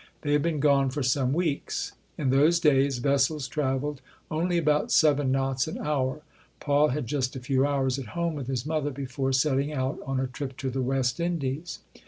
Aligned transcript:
They 0.23 0.33
had 0.33 0.41
been 0.41 0.59
gone 0.59 0.89
for 0.89 1.03
some 1.03 1.31
weeks. 1.31 1.91
In 2.17 2.31
those 2.31 2.59
days 2.59 2.97
vessels 2.97 3.47
traveled 3.47 4.01
only 4.31 4.57
about 4.57 4.91
seven 4.91 5.31
knots 5.31 5.67
an 5.67 5.77
hour. 5.77 6.21
Paul 6.59 6.87
had 6.87 7.05
just 7.05 7.35
a 7.35 7.39
few 7.39 7.67
hours 7.67 7.99
at 7.99 8.07
home 8.17 8.33
with 8.33 8.47
his 8.47 8.65
mother 8.65 8.89
before 8.89 9.31
setting 9.31 9.71
out 9.71 9.99
on 10.03 10.19
a 10.19 10.25
trip 10.25 10.57
to 10.57 10.71
the 10.71 10.81
West 10.81 11.19
Indies. 11.19 11.77